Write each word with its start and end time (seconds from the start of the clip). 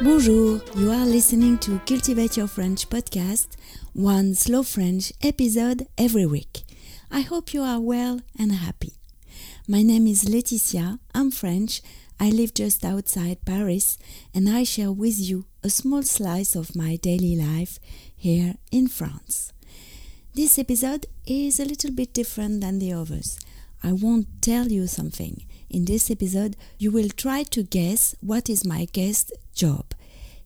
Bonjour, 0.00 0.62
you 0.76 0.92
are 0.92 1.04
listening 1.04 1.58
to 1.58 1.80
Cultivate 1.80 2.36
Your 2.36 2.46
French 2.46 2.88
podcast, 2.88 3.56
one 3.94 4.32
slow 4.36 4.62
French 4.62 5.12
episode 5.22 5.88
every 5.98 6.24
week. 6.24 6.62
I 7.10 7.22
hope 7.22 7.52
you 7.52 7.62
are 7.62 7.80
well 7.80 8.20
and 8.38 8.52
happy. 8.52 8.92
My 9.66 9.82
name 9.82 10.06
is 10.06 10.28
Laetitia, 10.28 11.00
I'm 11.16 11.32
French, 11.32 11.82
I 12.20 12.30
live 12.30 12.54
just 12.54 12.84
outside 12.84 13.44
Paris, 13.44 13.98
and 14.32 14.48
I 14.48 14.62
share 14.62 14.92
with 14.92 15.18
you 15.18 15.46
a 15.64 15.68
small 15.68 16.04
slice 16.04 16.54
of 16.54 16.76
my 16.76 16.94
daily 16.94 17.34
life 17.34 17.80
here 18.16 18.54
in 18.70 18.86
France. 18.86 19.52
This 20.32 20.60
episode 20.60 21.06
is 21.26 21.58
a 21.58 21.64
little 21.64 21.90
bit 21.90 22.14
different 22.14 22.60
than 22.60 22.78
the 22.78 22.92
others. 22.92 23.40
I 23.82 23.92
won't 23.92 24.42
tell 24.42 24.68
you 24.68 24.86
something. 24.86 25.44
In 25.70 25.84
this 25.84 26.10
episode, 26.10 26.56
you 26.78 26.90
will 26.90 27.10
try 27.10 27.42
to 27.44 27.62
guess 27.62 28.14
what 28.20 28.48
is 28.48 28.64
my 28.64 28.86
guest 28.86 29.32
job. 29.54 29.94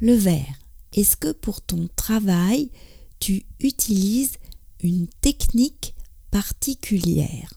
Le 0.00 0.14
verre, 0.14 0.58
est-ce 0.94 1.14
que 1.14 1.30
pour 1.30 1.60
ton 1.60 1.86
travail, 1.94 2.70
tu 3.18 3.44
utilises 3.60 4.38
une 4.82 5.06
technique 5.20 5.94
particulière? 6.30 7.52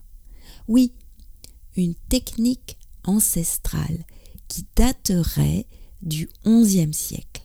Oui, 0.68 0.92
une 1.78 1.96
technique 1.96 2.78
ancestrale 3.06 4.06
qui 4.50 4.66
daterait 4.76 5.68
du 6.02 6.30
XIe 6.46 6.94
siècle. 6.94 7.44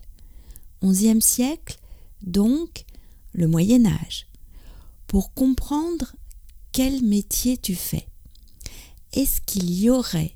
XIe 0.83 1.23
siècle, 1.23 1.79
donc 2.23 2.85
le 3.33 3.47
Moyen 3.47 3.87
Âge. 3.87 4.27
Pour 5.07 5.33
comprendre 5.33 6.17
quel 6.73 7.05
métier 7.05 7.57
tu 7.57 7.77
fais, 7.77 8.09
est-ce 9.13 9.41
qu'il 9.43 9.71
y 9.71 9.91
aurait 9.91 10.35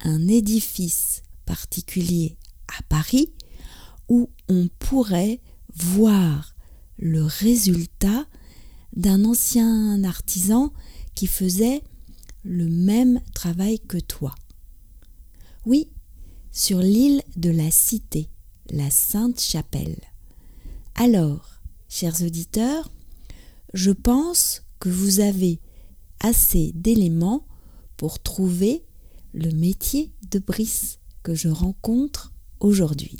un 0.00 0.26
édifice 0.26 1.22
particulier 1.46 2.36
à 2.76 2.82
Paris 2.82 3.32
où 4.10 4.28
on 4.48 4.68
pourrait 4.78 5.40
voir 5.74 6.54
le 6.98 7.22
résultat 7.24 8.26
d'un 8.92 9.24
ancien 9.24 10.04
artisan 10.04 10.72
qui 11.14 11.26
faisait 11.26 11.82
le 12.42 12.68
même 12.68 13.20
travail 13.32 13.78
que 13.78 13.98
toi. 13.98 14.34
Oui, 15.64 15.88
sur 16.50 16.80
l'île 16.80 17.22
de 17.36 17.50
la 17.50 17.70
Cité, 17.70 18.28
la 18.70 18.90
Sainte-Chapelle. 18.90 20.00
Alors, 20.96 21.60
chers 21.88 22.20
auditeurs, 22.22 22.90
je 23.72 23.92
pense 23.92 24.64
que 24.80 24.88
vous 24.88 25.20
avez 25.20 25.60
assez 26.18 26.72
d'éléments 26.74 27.46
pour 27.96 28.20
trouver 28.20 28.84
le 29.32 29.52
métier 29.52 30.12
de 30.30 30.40
Brice 30.40 30.98
que 31.22 31.34
je 31.34 31.48
rencontre 31.48 32.32
aujourd'hui. 32.58 33.18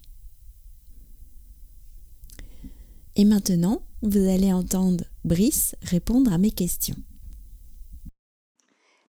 Et 3.21 3.27
maintenant, 3.27 3.83
vous 4.01 4.31
allez 4.31 4.51
entendre 4.51 5.05
Brice 5.25 5.77
répondre 5.83 6.33
à 6.33 6.39
mes 6.39 6.53
questions. 6.53 6.97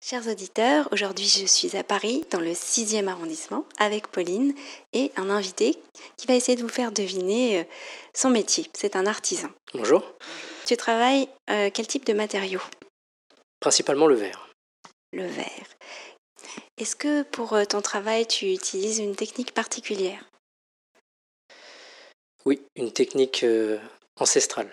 Chers 0.01 0.29
auditeurs, 0.29 0.87
aujourd'hui 0.93 1.25
je 1.25 1.45
suis 1.45 1.75
à 1.75 1.83
Paris, 1.83 2.23
dans 2.31 2.39
le 2.39 2.51
6e 2.51 3.07
arrondissement, 3.07 3.65
avec 3.79 4.07
Pauline 4.07 4.53
et 4.93 5.11
un 5.17 5.29
invité 5.29 5.75
qui 6.15 6.25
va 6.25 6.35
essayer 6.35 6.55
de 6.55 6.61
vous 6.61 6.69
faire 6.69 6.93
deviner 6.93 7.59
euh, 7.59 7.63
son 8.13 8.29
métier. 8.29 8.67
C'est 8.71 8.95
un 8.95 9.05
artisan. 9.07 9.49
Bonjour. 9.73 10.01
Tu 10.65 10.77
travailles 10.77 11.27
euh, 11.49 11.69
quel 11.73 11.87
type 11.87 12.05
de 12.05 12.13
matériaux? 12.13 12.61
Principalement 13.59 14.07
le 14.07 14.15
verre. 14.15 14.47
Le 15.11 15.25
verre. 15.25 15.67
Est-ce 16.77 16.95
que 16.95 17.23
pour 17.23 17.51
euh, 17.51 17.65
ton 17.65 17.81
travail 17.81 18.25
tu 18.25 18.53
utilises 18.53 18.99
une 18.99 19.17
technique 19.17 19.53
particulière? 19.53 20.23
Oui, 22.45 22.61
une 22.77 22.93
technique 22.93 23.43
ancestrale 24.19 24.69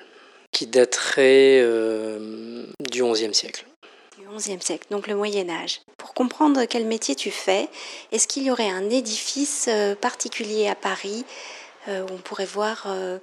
qui 0.52 0.66
daterait 0.66 1.66
du 2.88 3.02
XIe 3.02 3.34
siècle. 3.34 3.66
XIe 4.34 4.60
siècle, 4.60 4.86
donc 4.90 5.06
le 5.06 5.14
Moyen 5.14 5.48
Âge. 5.48 5.80
Pour 5.96 6.14
comprendre 6.14 6.64
quel 6.64 6.84
métier 6.84 7.14
tu 7.14 7.30
fais, 7.30 7.68
est-ce 8.12 8.26
qu'il 8.26 8.42
y 8.42 8.50
aurait 8.50 8.70
un 8.70 8.90
édifice 8.90 9.66
euh, 9.68 9.94
particulier 9.94 10.68
à 10.68 10.74
Paris 10.74 11.24
euh, 11.88 12.02
où 12.02 12.12
on 12.12 12.18
pourrait 12.18 12.46
voir 12.46 12.84
euh, 12.86 13.18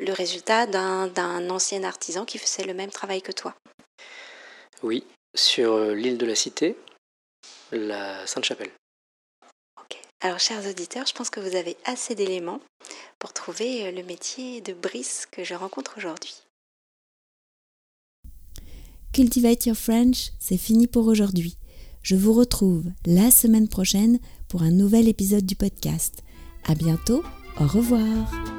le 0.00 0.12
résultat 0.12 0.66
d'un 0.66 1.50
ancien 1.50 1.84
artisan 1.84 2.24
qui 2.24 2.38
faisait 2.38 2.64
le 2.64 2.74
même 2.74 2.90
travail 2.90 3.22
que 3.22 3.32
toi? 3.32 3.54
Oui, 4.82 5.04
sur 5.34 5.78
l'île 5.86 6.18
de 6.18 6.26
la 6.26 6.34
Cité, 6.34 6.76
la 7.72 8.26
Sainte-Chapelle. 8.26 8.70
Alors, 10.20 10.38
chers 10.38 10.66
auditeurs, 10.66 11.06
je 11.06 11.12
pense 11.12 11.30
que 11.30 11.40
vous 11.40 11.56
avez 11.56 11.76
assez 11.84 12.14
d'éléments 12.14 12.60
pour 13.18 13.32
trouver 13.32 13.92
le 13.92 14.02
métier 14.02 14.60
de 14.60 14.72
Brice 14.72 15.26
que 15.30 15.44
je 15.44 15.54
rencontre 15.54 15.94
aujourd'hui. 15.98 16.34
Cultivate 19.12 19.66
Your 19.66 19.76
French, 19.76 20.32
c'est 20.38 20.58
fini 20.58 20.86
pour 20.86 21.06
aujourd'hui. 21.06 21.56
Je 22.02 22.16
vous 22.16 22.32
retrouve 22.32 22.84
la 23.04 23.30
semaine 23.30 23.68
prochaine 23.68 24.18
pour 24.48 24.62
un 24.62 24.70
nouvel 24.70 25.08
épisode 25.08 25.44
du 25.44 25.56
podcast. 25.56 26.22
À 26.64 26.74
bientôt, 26.74 27.22
au 27.58 27.66
revoir. 27.66 28.55